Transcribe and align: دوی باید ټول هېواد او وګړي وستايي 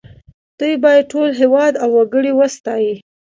دوی 0.59 0.73
باید 0.83 1.09
ټول 1.11 1.29
هېواد 1.41 1.73
او 1.83 1.89
وګړي 1.97 2.31
وستايي 2.35 2.93